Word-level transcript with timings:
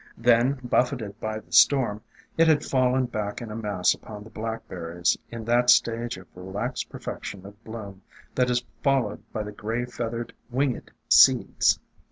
Then, 0.17 0.53
buffeted 0.63 1.19
by 1.19 1.37
the 1.41 1.51
storm, 1.51 2.01
it 2.35 2.47
had 2.47 2.65
fallen 2.65 3.05
back 3.05 3.39
in 3.39 3.51
a 3.51 3.55
mass 3.55 3.93
upon 3.93 4.23
the 4.23 4.31
Blackberries 4.31 5.15
in 5.29 5.45
that 5.45 5.69
stage 5.69 6.17
of 6.17 6.25
relaxed 6.33 6.89
perfection 6.89 7.45
of 7.45 7.63
bloom 7.63 8.01
that 8.33 8.49
is 8.49 8.65
followed 8.81 9.21
by 9.31 9.43
the 9.43 9.51
gray 9.51 9.85
feathered 9.85 10.33
winged 10.49 10.89
seeds. 11.07 11.79